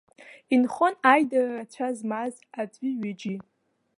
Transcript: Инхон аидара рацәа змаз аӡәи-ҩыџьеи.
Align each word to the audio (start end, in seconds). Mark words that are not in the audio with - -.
Инхон 0.53 0.93
аидара 1.11 1.51
рацәа 1.57 1.87
змаз 1.97 2.35
аӡәи-ҩыџьеи. 2.59 3.37